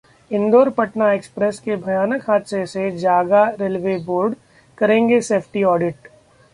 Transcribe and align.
Indore 0.31 0.69
Patna 0.69 1.11
express 1.13 1.59
के 1.59 1.75
भयानक 1.77 2.29
हादसे 2.29 2.65
से 2.65 2.89
जागा 2.97 3.43
रेलवे 3.59 3.97
बोर्ड, 4.05 4.35
करेंगे 4.77 5.21
सेफ्टी 5.21 5.63
ऑडिट 5.65 6.07